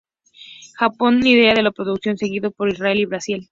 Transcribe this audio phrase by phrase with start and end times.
[0.79, 3.49] Japón lidera la producción, seguido por Israel y Brasil.